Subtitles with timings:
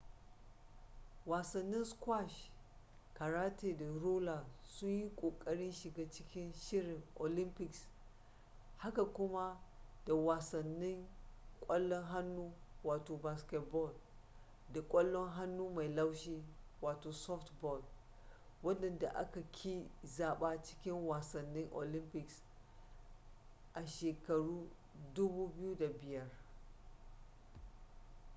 [1.25, 2.51] wasannin squash
[3.13, 7.87] karate da roller sun yi kokarin shiga cikin shirin olympics
[8.77, 9.59] haka kuma
[10.05, 11.07] da wasannin
[11.59, 12.53] kwallon hannu
[13.23, 13.93] baseball
[14.73, 16.43] da kwallon hannu mai laushi
[17.11, 17.83] softball
[18.63, 22.43] wadanda aka ƙi zaba cikin wasannin olympics
[23.73, 26.25] a 2005